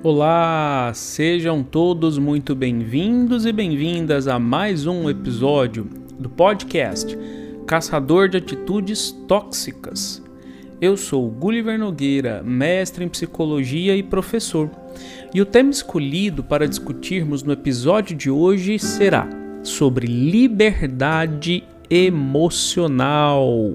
[0.00, 7.18] Olá, sejam todos muito bem-vindos e bem-vindas a mais um episódio do podcast
[7.66, 10.22] Caçador de Atitudes Tóxicas.
[10.80, 14.70] Eu sou Gulliver Nogueira, mestre em psicologia e professor,
[15.34, 19.28] e o tema escolhido para discutirmos no episódio de hoje será
[19.64, 23.74] sobre liberdade emocional.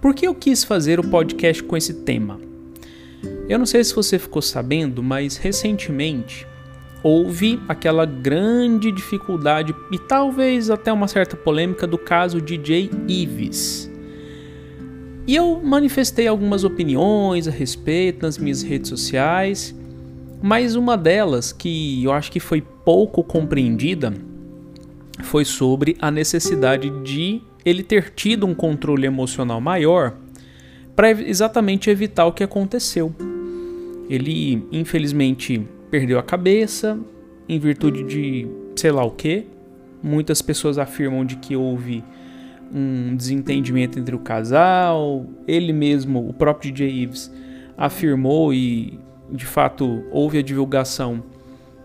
[0.00, 2.47] Por que eu quis fazer o podcast com esse tema?
[3.48, 6.46] Eu não sei se você ficou sabendo, mas recentemente
[7.02, 13.90] houve aquela grande dificuldade e talvez até uma certa polêmica do caso DJ Ives.
[15.26, 19.74] E eu manifestei algumas opiniões a respeito nas minhas redes sociais,
[20.42, 24.12] mas uma delas que eu acho que foi pouco compreendida
[25.22, 30.16] foi sobre a necessidade de ele ter tido um controle emocional maior
[30.98, 33.14] para exatamente evitar o que aconteceu.
[34.10, 36.98] Ele, infelizmente, perdeu a cabeça
[37.48, 39.46] em virtude de sei lá o que.
[40.02, 42.02] Muitas pessoas afirmam de que houve
[42.74, 45.24] um desentendimento entre o casal.
[45.46, 47.32] Ele mesmo, o próprio DJ Ives,
[47.76, 48.98] afirmou e
[49.30, 51.22] de fato houve a divulgação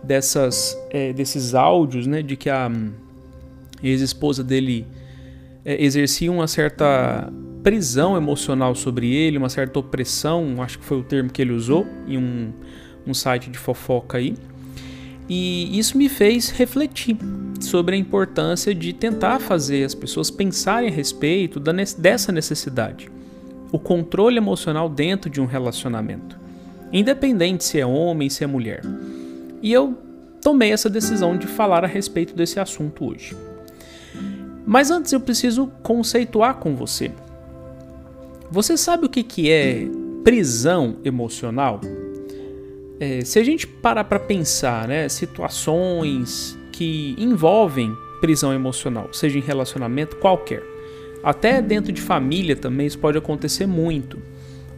[0.02, 2.68] dessas, é, desses áudios, né, de que a
[3.80, 4.84] ex-esposa dele
[5.64, 7.32] é, exercia uma certa
[7.64, 11.86] prisão emocional sobre ele, uma certa opressão, acho que foi o termo que ele usou
[12.06, 12.52] em um,
[13.06, 14.36] um site de fofoca aí.
[15.26, 17.16] E isso me fez refletir
[17.58, 23.10] sobre a importância de tentar fazer as pessoas pensarem a respeito da, dessa necessidade.
[23.72, 26.38] O controle emocional dentro de um relacionamento,
[26.92, 28.82] independente se é homem, se é mulher.
[29.62, 29.96] E eu
[30.42, 33.34] tomei essa decisão de falar a respeito desse assunto hoje.
[34.66, 37.10] Mas antes eu preciso conceituar com você.
[38.54, 39.88] Você sabe o que, que é
[40.22, 41.80] prisão emocional?
[43.00, 49.42] É, se a gente parar para pensar, né, situações que envolvem prisão emocional, seja em
[49.42, 50.62] relacionamento qualquer,
[51.20, 54.22] até dentro de família também isso pode acontecer muito.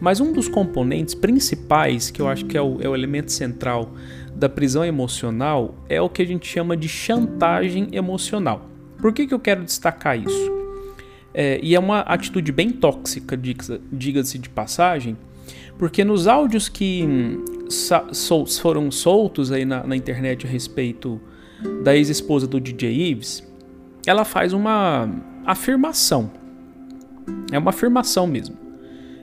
[0.01, 3.93] Mas um dos componentes principais, que eu acho que é o, é o elemento central
[4.35, 8.71] da prisão emocional, é o que a gente chama de chantagem emocional.
[8.99, 10.56] Por que, que eu quero destacar isso?
[11.39, 13.39] É, e é uma atitude bem tóxica,
[13.93, 15.19] diga-se de passagem,
[15.79, 17.45] porque nos áudios que hum,
[18.59, 21.21] foram soltos aí na, na internet a respeito
[21.85, 23.47] da ex-esposa do DJ Ives,
[24.07, 25.11] ela faz uma
[25.45, 26.31] afirmação.
[27.53, 28.57] É uma afirmação mesmo.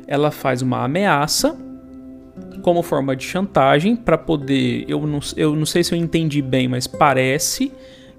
[0.05, 1.57] Ela faz uma ameaça
[2.61, 4.85] como forma de chantagem para poder.
[4.87, 7.71] Eu não, eu não sei se eu entendi bem, mas parece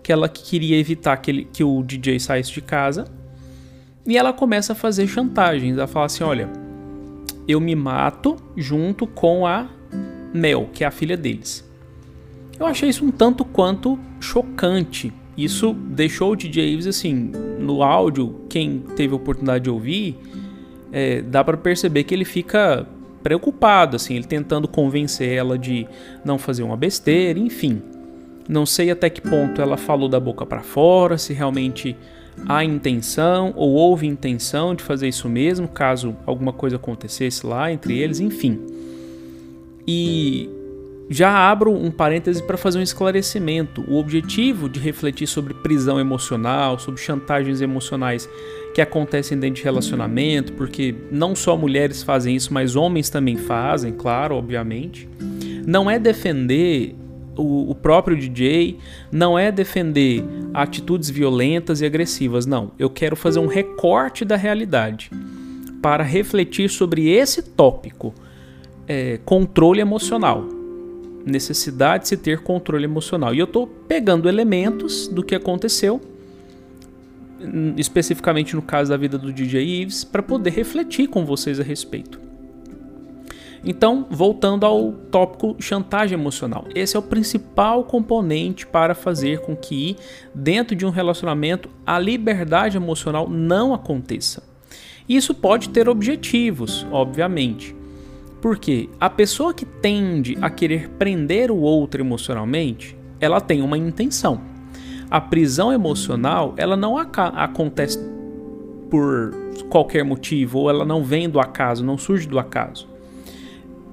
[0.03, 3.05] que ela queria evitar que, ele, que o DJ saísse de casa.
[4.07, 5.77] E ela começa a fazer chantagens.
[5.77, 6.49] Ela fala assim: olha,
[7.49, 9.69] eu me mato junto com a
[10.33, 11.65] Mel, que é a filha deles.
[12.59, 15.13] Eu achei isso um tanto quanto chocante.
[15.37, 20.17] Isso deixou o DJ Ives assim, no áudio, quem teve a oportunidade de ouvir,
[20.93, 22.87] é, dá para perceber que ele fica
[23.21, 25.89] preocupado, assim, ele tentando convencer ela de
[26.25, 27.83] não fazer uma besteira, enfim.
[28.49, 31.97] Não sei até que ponto ela falou da boca para fora, se realmente
[32.49, 37.99] há intenção ou houve intenção de fazer isso mesmo, caso alguma coisa acontecesse lá entre
[37.99, 38.61] eles, enfim.
[39.87, 40.49] E
[41.09, 43.85] já abro um parêntese para fazer um esclarecimento.
[43.89, 48.29] O objetivo de refletir sobre prisão emocional, sobre chantagens emocionais
[48.75, 53.93] que acontecem dentro de relacionamento, porque não só mulheres fazem isso, mas homens também fazem,
[53.93, 55.09] claro, obviamente,
[55.67, 56.95] não é defender
[57.37, 58.79] o, o próprio DJ,
[59.11, 62.73] não é defender atitudes violentas e agressivas, não.
[62.79, 65.11] Eu quero fazer um recorte da realidade
[65.83, 68.15] para refletir sobre esse tópico,
[68.89, 70.45] é, controle emocional.
[71.27, 73.35] Necessidade de se ter controle emocional.
[73.35, 76.01] E eu estou pegando elementos do que aconteceu,
[77.77, 82.21] especificamente no caso da vida do DJ Ives, para poder refletir com vocês a respeito.
[83.67, 86.67] Então, voltando ao tópico chantagem emocional.
[86.75, 89.97] Esse é o principal componente para fazer com que,
[90.35, 94.43] dentro de um relacionamento, a liberdade emocional não aconteça.
[95.09, 97.75] Isso pode ter objetivos, obviamente.
[98.43, 104.43] Porque a pessoa que tende a querer prender o outro emocionalmente, ela tem uma intenção.
[105.11, 107.99] A prisão emocional, ela não acontece
[108.91, 109.35] por
[109.71, 112.94] qualquer motivo, ou ela não vem do acaso, não surge do acaso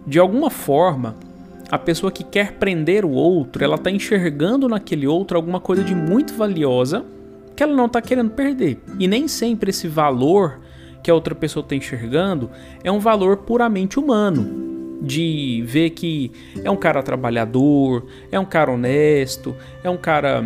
[0.05, 1.15] de alguma forma,
[1.69, 5.95] a pessoa que quer prender o outro, ela está enxergando naquele outro alguma coisa de
[5.95, 7.05] muito valiosa
[7.55, 8.79] que ela não está querendo perder.
[8.99, 10.59] E nem sempre esse valor
[11.03, 12.49] que a outra pessoa está enxergando
[12.83, 14.69] é um valor puramente humano.
[15.01, 16.31] de ver que
[16.63, 20.43] é um cara trabalhador, é um cara honesto, é um cara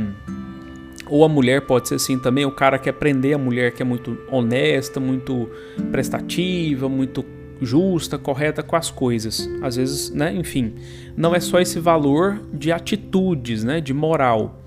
[1.07, 3.85] ou a mulher pode ser assim também, o cara quer prender a mulher que é
[3.85, 5.49] muito honesta, muito
[5.91, 7.23] prestativa, muito
[7.61, 9.49] justa, correta com as coisas.
[9.61, 10.75] Às vezes, né, enfim,
[11.15, 14.59] não é só esse valor de atitudes, né, de moral.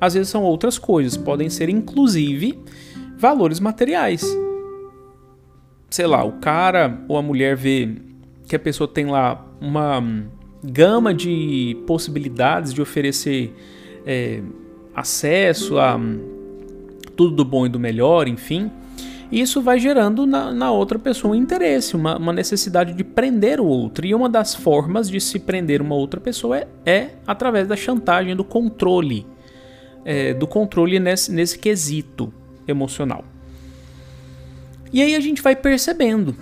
[0.00, 2.58] Às vezes são outras coisas, podem ser inclusive
[3.18, 4.24] valores materiais.
[5.88, 7.96] Sei lá, o cara ou a mulher vê
[8.46, 10.02] que a pessoa tem lá uma
[10.62, 13.54] gama de possibilidades de oferecer
[14.04, 14.42] é,
[14.94, 15.98] acesso a
[17.16, 18.70] tudo do bom e do melhor, enfim.
[19.30, 23.66] Isso vai gerando na, na outra pessoa um interesse, uma, uma, necessidade de prender o
[23.66, 24.06] outro.
[24.06, 28.36] E uma das formas de se prender uma outra pessoa é, é através da chantagem,
[28.36, 29.26] do controle.
[30.04, 32.32] É, do controle nesse, nesse quesito
[32.68, 33.24] emocional.
[34.92, 36.34] E aí a gente vai percebendo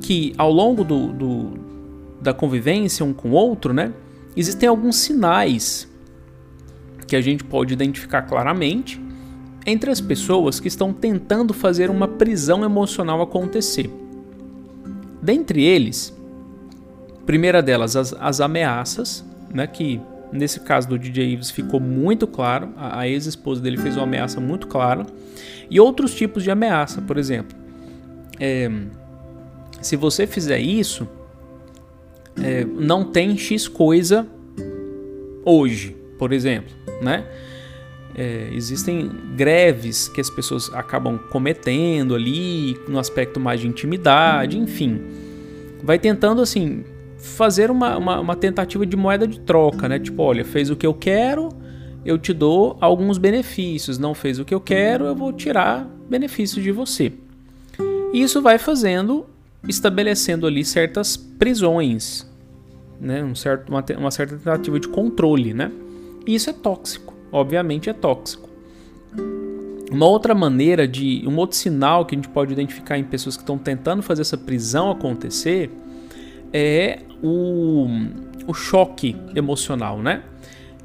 [0.00, 1.50] que ao longo do, do,
[2.20, 3.92] da convivência um com o outro, né,
[4.34, 5.86] existem alguns sinais
[7.06, 8.98] que a gente pode identificar claramente
[9.66, 13.90] entre as pessoas que estão tentando fazer uma prisão emocional acontecer.
[15.22, 16.16] Dentre eles,
[17.26, 20.00] primeira delas, as, as ameaças, né, que
[20.32, 24.40] nesse caso do DJ Ives ficou muito claro, a, a ex-esposa dele fez uma ameaça
[24.40, 25.04] muito clara,
[25.68, 27.56] e outros tipos de ameaça, por exemplo.
[28.38, 28.70] É,
[29.80, 31.06] se você fizer isso,
[32.42, 34.26] é, não tem X coisa
[35.44, 37.24] hoje, por exemplo né?
[38.22, 45.00] É, existem greves que as pessoas acabam cometendo ali, no aspecto mais de intimidade, enfim.
[45.82, 46.84] Vai tentando, assim,
[47.16, 49.98] fazer uma, uma, uma, tentativa de moeda de troca, né?
[49.98, 51.48] Tipo, olha, fez o que eu quero,
[52.04, 53.96] eu te dou alguns benefícios.
[53.96, 57.14] Não fez o que eu quero, eu vou tirar benefícios de você.
[58.12, 59.24] E isso vai fazendo,
[59.66, 62.30] estabelecendo ali certas prisões,
[63.00, 63.24] né?
[63.24, 65.72] Um certo, uma, uma certa tentativa de controle, né?
[66.26, 68.48] E isso é tóxico, obviamente é tóxico.
[69.90, 71.24] Uma outra maneira de.
[71.26, 74.38] Um outro sinal que a gente pode identificar em pessoas que estão tentando fazer essa
[74.38, 75.70] prisão acontecer
[76.52, 77.88] é o,
[78.46, 80.22] o choque emocional, né?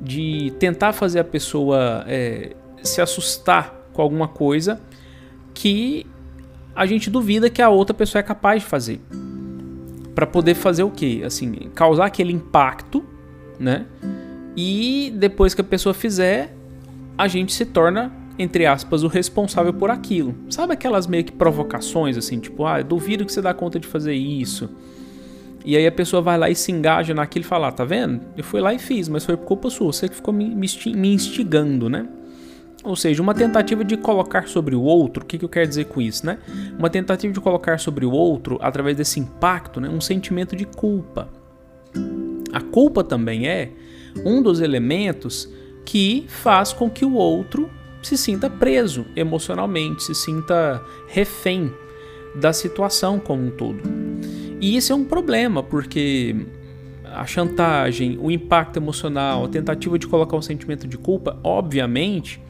[0.02, 4.82] De tentar fazer a pessoa é, se assustar com alguma coisa
[5.54, 6.06] que
[6.76, 9.00] a gente duvida que a outra pessoa é capaz de fazer.
[10.14, 11.22] Para poder fazer o quê?
[11.26, 13.04] Assim, causar aquele impacto,
[13.60, 13.86] né?
[14.56, 16.56] E depois que a pessoa fizer,
[17.18, 20.36] a gente se torna, entre aspas, o responsável por aquilo.
[20.50, 24.13] Sabe aquelas meio que provocações, assim, tipo, ah, duvido que você dá conta de fazer
[24.13, 24.69] isso.
[25.66, 28.22] E aí a pessoa vai lá e se engaja naquilo e fala, ah, tá vendo?
[28.38, 31.90] Eu fui lá e fiz, mas foi por culpa sua, você que ficou me, instigando,
[31.90, 32.08] né?
[32.84, 35.86] Ou seja, uma tentativa de colocar sobre o outro, o que, que eu quero dizer
[35.86, 36.38] com isso, né?
[36.78, 41.28] Uma tentativa de colocar sobre o outro, através desse impacto, né, um sentimento de culpa.
[42.54, 43.72] A culpa também é
[44.24, 45.50] um dos elementos
[45.84, 47.70] que faz com que o outro
[48.02, 51.72] se sinta preso emocionalmente, se sinta refém
[52.36, 53.82] da situação como um todo.
[54.62, 56.36] E isso é um problema, porque
[57.06, 62.42] a chantagem, o impacto emocional, a tentativa de colocar um sentimento de culpa, obviamente,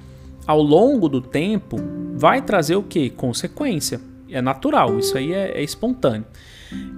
[0.45, 1.77] ao longo do tempo,
[2.15, 3.09] vai trazer o que?
[3.09, 4.01] Consequência.
[4.29, 6.25] É natural, isso aí é, é espontâneo.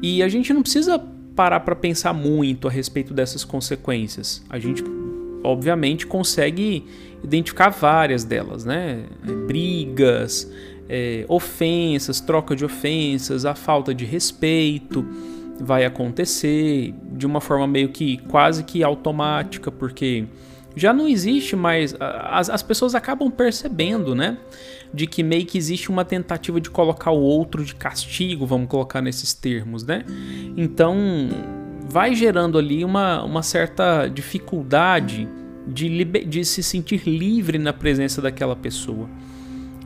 [0.01, 1.01] E a gente não precisa
[1.38, 4.44] parar para pensar muito a respeito dessas consequências.
[4.50, 4.84] A gente,
[5.44, 6.84] obviamente, consegue
[7.24, 9.03] identificar várias delas, né?
[9.24, 10.51] É, brigas,
[10.89, 15.06] é, ofensas, troca de ofensas, a falta de respeito
[15.60, 20.25] vai acontecer de uma forma meio que quase que automática, porque
[20.77, 21.96] já não existe mais.
[22.00, 24.38] As, as pessoas acabam percebendo, né?
[24.93, 29.01] De que meio que existe uma tentativa de colocar o outro de castigo, vamos colocar
[29.01, 30.05] nesses termos, né?
[30.55, 30.96] Então
[31.89, 35.27] vai gerando ali uma, uma certa dificuldade
[35.67, 39.10] de, de se sentir livre na presença daquela pessoa.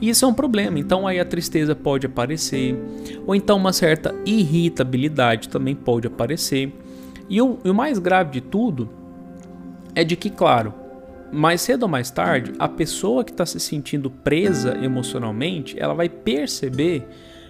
[0.02, 0.78] E isso é um problema.
[0.78, 2.76] Então aí a tristeza pode aparecer,
[3.26, 6.74] ou então uma certa irritabilidade também pode aparecer.
[7.30, 8.90] E o, e o mais grave de tudo
[9.96, 10.74] é de que, claro,
[11.32, 16.10] mais cedo ou mais tarde, a pessoa que está se sentindo presa emocionalmente, ela vai
[16.10, 17.08] perceber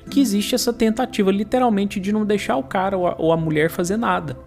[0.10, 3.70] que existe essa tentativa literalmente de não deixar o cara ou a, ou a mulher
[3.70, 4.38] fazer nada.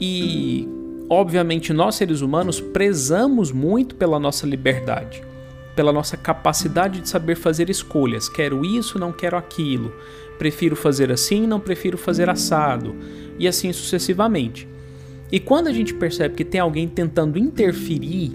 [0.00, 0.68] E,
[1.08, 5.22] obviamente, nós seres humanos prezamos muito pela nossa liberdade,
[5.74, 8.28] pela nossa capacidade de saber fazer escolhas.
[8.28, 9.92] Quero isso, não quero aquilo.
[10.38, 12.94] Prefiro fazer assim, não prefiro fazer assado.
[13.38, 14.68] E assim sucessivamente.
[15.30, 18.32] E quando a gente percebe que tem alguém tentando interferir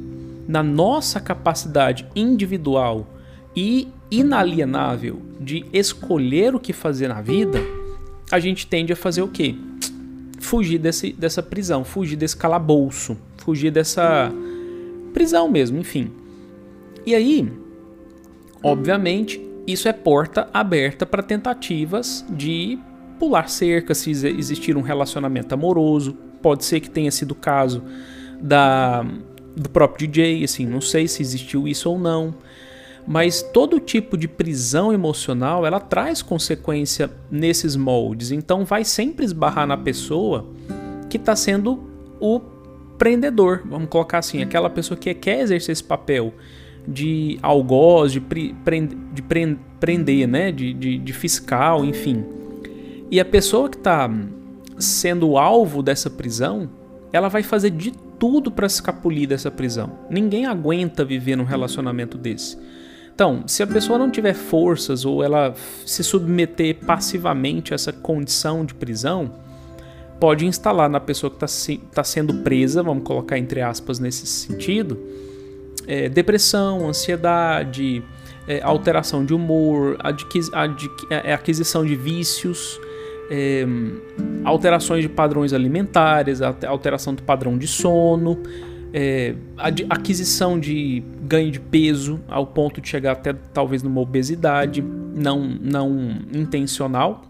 [0.47, 3.07] na nossa capacidade individual
[3.55, 7.59] e inalienável de escolher o que fazer na vida,
[8.31, 9.55] a gente tende a fazer o quê?
[10.43, 14.31] fugir desse, dessa prisão, fugir desse calabouço, fugir dessa
[15.13, 16.11] prisão mesmo, enfim.
[17.05, 17.51] E aí,
[18.61, 22.77] obviamente, isso é porta aberta para tentativas de
[23.17, 26.15] pular cerca se existir um relacionamento amoroso.
[26.43, 27.81] Pode ser que tenha sido o caso
[28.39, 29.03] da,
[29.55, 32.35] do próprio DJ, assim, não sei se existiu isso ou não.
[33.07, 38.31] Mas todo tipo de prisão emocional, ela traz consequência nesses moldes.
[38.31, 40.45] Então vai sempre esbarrar na pessoa
[41.09, 41.83] que está sendo
[42.19, 42.39] o
[42.97, 46.33] prendedor, vamos colocar assim, aquela pessoa que quer exercer esse papel
[46.87, 48.53] de algoz, de, pre,
[49.13, 49.21] de
[49.79, 50.51] prender, né?
[50.51, 52.23] De, de, de, fiscal, enfim.
[53.09, 54.09] E a pessoa que está
[54.83, 56.69] sendo alvo dessa prisão,
[57.11, 59.99] ela vai fazer de tudo para escapulir dessa prisão.
[60.09, 62.57] Ninguém aguenta viver num relacionamento desse.
[63.13, 65.53] Então, se a pessoa não tiver forças ou ela
[65.85, 69.31] se submeter passivamente a essa condição de prisão,
[70.19, 74.25] pode instalar na pessoa que está se, tá sendo presa, vamos colocar entre aspas nesse
[74.25, 74.97] sentido,
[75.85, 78.01] é, depressão, ansiedade,
[78.47, 80.39] é, alteração de humor, adqu,
[81.09, 82.79] é, aquisição de vícios,
[83.29, 83.65] é,
[84.43, 88.39] alterações de padrões alimentares, alteração do padrão de sono,
[88.93, 89.35] é,
[89.89, 94.83] aquisição de ganho de peso ao ponto de chegar até talvez numa obesidade
[95.15, 97.23] não, não intencional,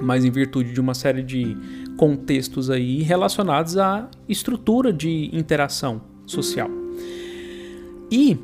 [0.00, 1.56] mas em virtude de uma série de
[1.98, 6.70] contextos aí relacionados à estrutura de interação social.
[8.10, 8.38] E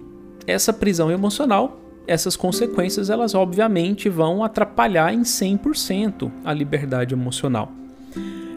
[0.47, 7.71] essa prisão emocional, essas consequências, elas obviamente vão atrapalhar em 100% a liberdade emocional.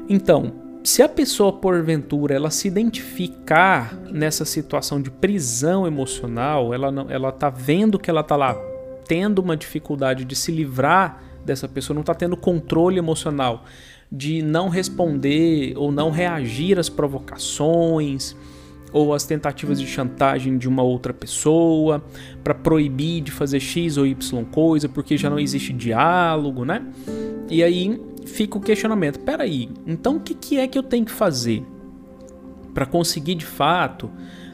[0.08, 0.54] Então,
[0.84, 7.32] se a pessoa porventura ela se identificar nessa situação de prisão emocional, ela não, ela
[7.32, 8.56] tá vendo que ela tá lá
[9.08, 13.66] tendo uma dificuldade de se livrar dessa pessoa, não está tendo controle emocional,
[14.12, 18.36] de não responder ou não reagir às provocações
[18.92, 22.04] ou às tentativas de chantagem de uma outra pessoa
[22.44, 26.86] para proibir de fazer X ou Y coisa porque já não existe diálogo, né?
[27.50, 31.12] E aí fica o questionamento: peraí, então o que, que é que eu tenho que
[31.12, 31.64] fazer
[32.74, 34.10] para conseguir de fato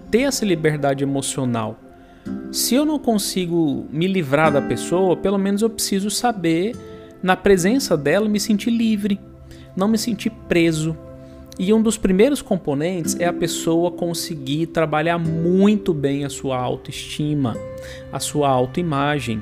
[0.10, 1.80] ter essa liberdade emocional?
[2.52, 6.76] Se eu não consigo me livrar da pessoa, pelo menos eu preciso saber,
[7.22, 9.20] na presença dela, me sentir livre,
[9.76, 10.98] não me sentir preso.
[11.58, 17.56] E um dos primeiros componentes é a pessoa conseguir trabalhar muito bem a sua autoestima,
[18.12, 19.42] a sua autoimagem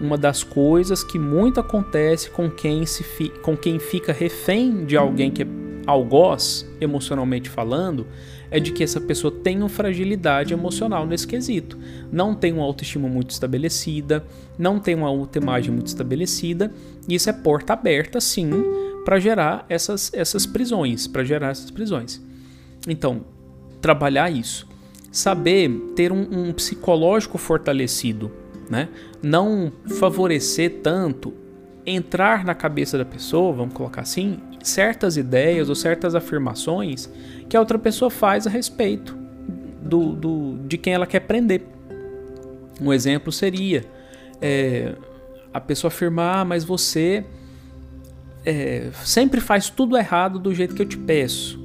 [0.00, 4.96] uma das coisas que muito acontece com quem, se fi, com quem fica refém de
[4.96, 5.46] alguém que é
[5.86, 8.06] algoz, emocionalmente falando,
[8.50, 11.78] é de que essa pessoa tem uma fragilidade emocional nesse quesito.
[12.10, 14.24] Não tem uma autoestima muito estabelecida,
[14.58, 16.72] não tem uma autoimagem muito estabelecida,
[17.08, 18.50] e isso é porta aberta, sim,
[19.10, 22.22] para gerar essas, essas prisões, para gerar essas prisões.
[22.86, 23.22] Então,
[23.82, 24.68] trabalhar isso.
[25.10, 28.30] Saber ter um, um psicológico fortalecido,
[28.70, 28.88] né?
[29.20, 31.34] Não favorecer tanto
[31.84, 37.10] entrar na cabeça da pessoa, vamos colocar assim, certas ideias ou certas afirmações
[37.48, 39.18] que a outra pessoa faz a respeito
[39.82, 41.62] do, do de quem ela quer prender.
[42.80, 43.84] Um exemplo seria
[44.40, 44.94] é,
[45.52, 47.24] a pessoa afirmar, ah, mas você
[48.44, 51.58] é, sempre faz tudo errado do jeito que eu te peço.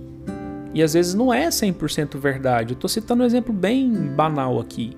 [0.73, 2.73] E às vezes não é 100% verdade.
[2.73, 4.97] Eu estou citando um exemplo bem banal aqui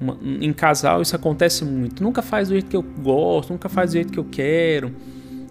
[0.00, 2.02] uma, em casal isso acontece muito.
[2.02, 4.92] Nunca faz do jeito que eu gosto, nunca faz do jeito que eu quero.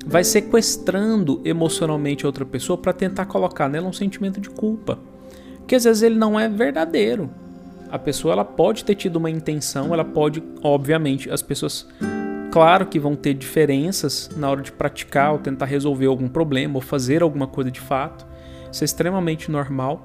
[0.06, 4.98] Vai sequestrando emocionalmente outra pessoa para tentar colocar nela um sentimento de culpa.
[5.68, 7.29] Que às vezes ele não é verdadeiro.
[7.91, 11.88] A pessoa ela pode ter tido uma intenção, ela pode, obviamente, as pessoas
[12.51, 16.82] claro que vão ter diferenças na hora de praticar ou tentar resolver algum problema ou
[16.82, 18.25] fazer alguma coisa de fato.
[18.72, 20.03] Isso é extremamente normal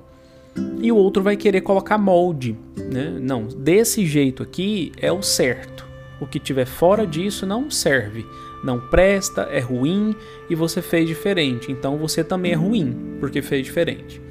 [0.80, 3.16] e o outro vai querer colocar molde, né?
[3.20, 5.84] Não, desse jeito aqui é o certo.
[6.20, 8.24] O que tiver fora disso não serve,
[8.62, 10.14] não presta, é ruim
[10.48, 11.72] e você fez diferente.
[11.72, 14.22] Então você também é ruim porque fez diferente.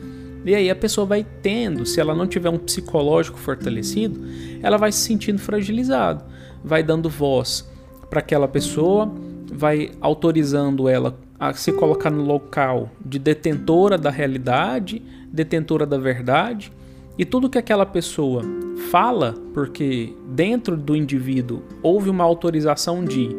[0.46, 4.22] E aí a pessoa vai tendo, se ela não tiver um psicológico fortalecido,
[4.62, 6.24] ela vai se sentindo fragilizado,
[6.64, 7.72] vai dando voz
[8.14, 9.12] para aquela pessoa,
[9.52, 15.02] vai autorizando ela a se colocar no local de detentora da realidade,
[15.32, 16.72] detentora da verdade,
[17.18, 18.44] e tudo que aquela pessoa
[18.92, 23.36] fala, porque dentro do indivíduo houve uma autorização de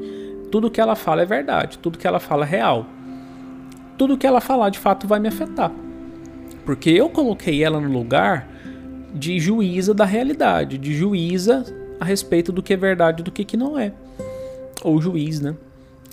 [0.50, 2.84] tudo que ela fala é verdade, tudo que ela fala é real.
[3.96, 5.70] Tudo que ela falar de fato vai me afetar.
[6.64, 8.48] Porque eu coloquei ela no lugar
[9.14, 11.64] de juíza da realidade, de juíza
[12.00, 13.92] a respeito do que é verdade e do que, que não é.
[14.84, 15.56] Ou juiz, né?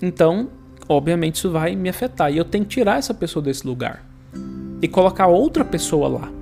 [0.02, 0.48] Então,
[0.88, 2.32] obviamente isso vai me afetar.
[2.32, 4.04] E eu tenho que tirar essa pessoa desse lugar
[4.82, 6.32] e colocar outra pessoa lá,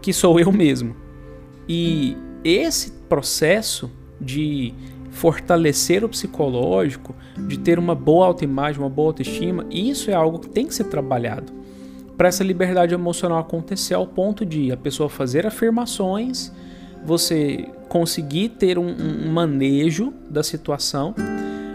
[0.00, 0.94] que sou eu mesmo.
[1.68, 4.72] E esse processo de
[5.10, 7.14] fortalecer o psicológico,
[7.48, 10.84] de ter uma boa autoimagem, uma boa autoestima, isso é algo que tem que ser
[10.84, 11.52] trabalhado.
[12.16, 16.52] Para essa liberdade emocional acontecer ao ponto de a pessoa fazer afirmações,
[17.04, 21.14] você conseguir ter um, um manejo da situação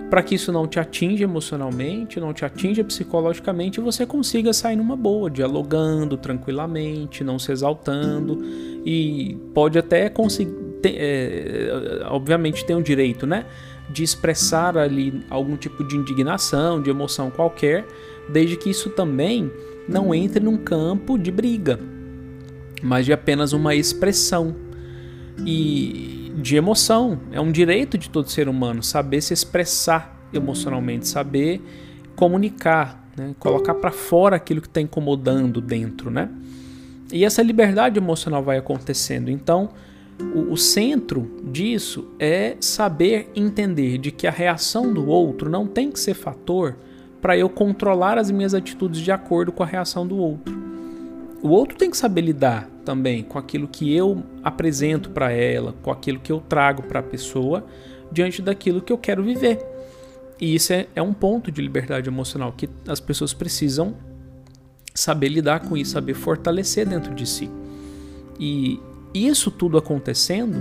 [0.10, 4.76] para que isso não te atinja emocionalmente, não te atinja psicologicamente e você consiga sair
[4.76, 8.40] numa boa, dialogando tranquilamente, não se exaltando
[8.86, 10.56] e pode até conseguir,
[10.86, 13.46] é, obviamente tem o direito, né,
[13.90, 17.86] de expressar ali algum tipo de indignação, de emoção qualquer,
[18.30, 19.52] desde que isso também
[19.88, 21.80] não entre num campo de briga,
[22.82, 24.56] mas de apenas uma expressão
[25.46, 27.20] e de emoção.
[27.32, 31.62] É um direito de todo ser humano saber se expressar emocionalmente, saber
[32.16, 33.36] comunicar, né?
[33.40, 36.30] colocar para fora aquilo que está incomodando dentro, né?
[37.12, 39.32] E essa liberdade emocional vai acontecendo.
[39.32, 39.70] Então,
[40.20, 45.92] o, o, centro disso é saber entender de que a reação do outro não tem
[45.92, 46.76] que ser fator
[47.22, 50.67] para eu controlar as minhas atitudes de acordo com a reação do outro.
[51.48, 55.90] O outro tem que saber lidar também com aquilo que eu apresento para ela, com
[55.90, 57.66] aquilo que eu trago para a pessoa,
[58.12, 59.66] diante daquilo que eu quero viver.
[60.42, 63.96] E isso é, é um ponto de liberdade emocional que as pessoas precisam
[64.94, 67.50] saber lidar com isso, saber fortalecer dentro de si.
[68.38, 68.82] E
[69.14, 70.58] isso tudo acontecendo,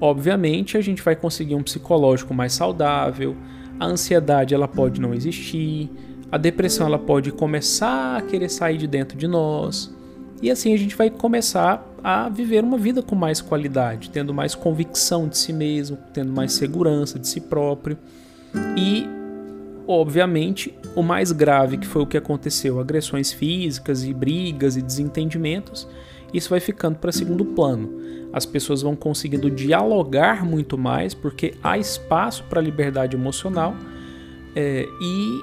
[0.00, 3.36] obviamente a gente vai conseguir um psicológico mais saudável,
[3.78, 5.90] a ansiedade ela pode não existir,
[6.32, 9.94] a depressão ela pode começar a querer sair de dentro de nós,
[10.42, 14.54] e assim a gente vai começar a viver uma vida com mais qualidade, tendo mais
[14.54, 17.98] convicção de si mesmo, tendo mais segurança de si próprio.
[18.76, 19.06] E,
[19.88, 25.88] obviamente, o mais grave que foi o que aconteceu, agressões físicas e brigas e desentendimentos,
[26.32, 27.90] isso vai ficando para segundo plano.
[28.32, 33.74] As pessoas vão conseguindo dialogar muito mais porque há espaço para liberdade emocional
[34.54, 35.40] é, e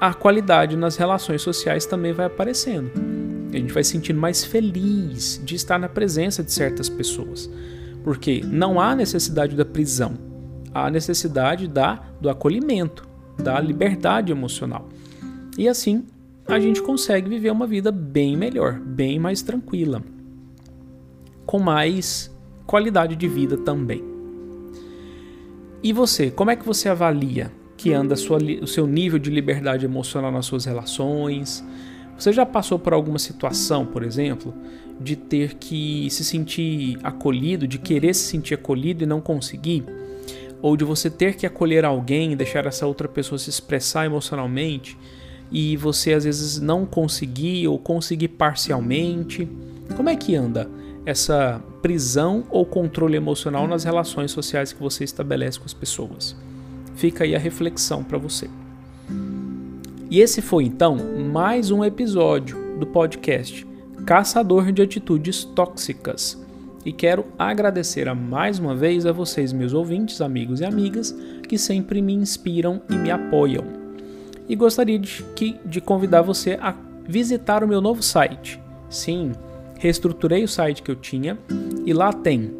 [0.00, 3.17] a qualidade nas relações sociais também vai aparecendo.
[3.52, 7.50] A gente vai se sentindo mais feliz de estar na presença de certas pessoas.
[8.04, 10.14] Porque não há necessidade da prisão,
[10.72, 14.88] há necessidade da, do acolhimento, da liberdade emocional.
[15.56, 16.04] E assim
[16.46, 20.02] a gente consegue viver uma vida bem melhor, bem mais tranquila,
[21.44, 22.34] com mais
[22.66, 24.02] qualidade de vida também.
[25.82, 29.84] E você, como é que você avalia que anda sua, o seu nível de liberdade
[29.84, 31.64] emocional nas suas relações?
[32.18, 34.52] Você já passou por alguma situação, por exemplo,
[35.00, 39.84] de ter que se sentir acolhido, de querer se sentir acolhido e não conseguir?
[40.60, 44.98] Ou de você ter que acolher alguém, deixar essa outra pessoa se expressar emocionalmente
[45.52, 49.48] e você às vezes não conseguir ou conseguir parcialmente?
[49.96, 50.68] Como é que anda
[51.06, 56.36] essa prisão ou controle emocional nas relações sociais que você estabelece com as pessoas?
[56.96, 58.50] Fica aí a reflexão para você.
[60.10, 60.96] E esse foi então
[61.30, 63.66] mais um episódio do podcast
[64.06, 66.42] Caçador de Atitudes Tóxicas.
[66.82, 71.14] E quero agradecer a mais uma vez a vocês, meus ouvintes, amigos e amigas,
[71.46, 73.64] que sempre me inspiram e me apoiam.
[74.48, 75.22] E gostaria de,
[75.62, 76.74] de convidar você a
[77.06, 78.58] visitar o meu novo site.
[78.88, 79.32] Sim,
[79.78, 81.38] reestruturei o site que eu tinha
[81.84, 82.50] e lá tem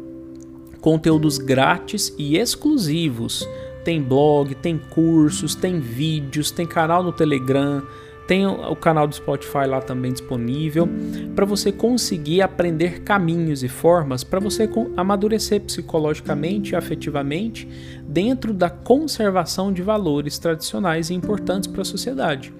[0.81, 3.43] conteúdos grátis e exclusivos
[3.89, 7.81] tem blog, tem cursos, tem vídeos, tem canal no Telegram,
[8.27, 10.87] tem o canal do Spotify lá também disponível
[11.35, 17.67] para você conseguir aprender caminhos e formas para você amadurecer psicologicamente e afetivamente
[18.03, 22.53] dentro da conservação de valores tradicionais e importantes para a sociedade.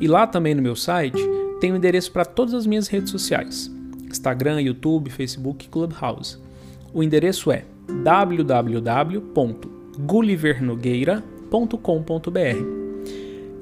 [0.00, 1.20] E lá também no meu site
[1.60, 3.68] tem o endereço para todas as minhas redes sociais:
[4.08, 6.38] Instagram, YouTube, Facebook Clubhouse.
[6.94, 7.64] O endereço é
[8.04, 12.80] www gullivernogueira.com.br.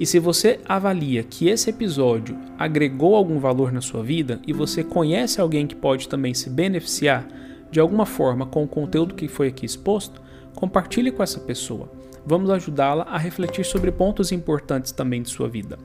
[0.00, 4.84] E se você avalia que esse episódio agregou algum valor na sua vida e você
[4.84, 7.26] conhece alguém que pode também se beneficiar
[7.70, 10.20] de alguma forma com o conteúdo que foi aqui exposto,
[10.54, 11.90] compartilhe com essa pessoa.
[12.24, 15.78] Vamos ajudá-la a refletir sobre pontos importantes também de sua vida.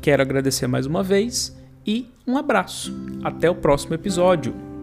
[0.00, 2.92] Quero agradecer mais uma vez e um abraço.
[3.22, 4.73] Até o próximo episódio.